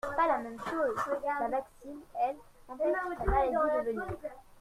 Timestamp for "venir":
3.85-4.07